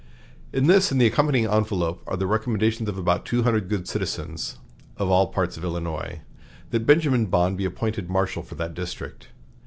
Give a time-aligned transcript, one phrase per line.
[0.51, 4.57] "In this and the accompanying envelop are the recommendations of about two hundred good citizens,
[4.97, 6.21] of all parts of Illinois,
[6.71, 9.27] that Benjamin Bond be appointed marshal for that district.